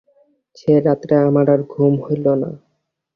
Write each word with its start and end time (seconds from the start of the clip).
সে 0.57 0.73
রাত্রে 0.85 1.13
আমার 1.27 1.47
আর 1.53 1.61
ঘুম 1.73 1.93
হইল 2.05 2.25
না। 2.41 2.49